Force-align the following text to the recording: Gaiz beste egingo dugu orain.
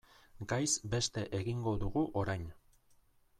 Gaiz 0.53 0.69
beste 0.93 1.25
egingo 1.41 1.75
dugu 1.85 2.03
orain. 2.23 2.49